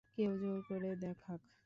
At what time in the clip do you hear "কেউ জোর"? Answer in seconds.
0.13-0.59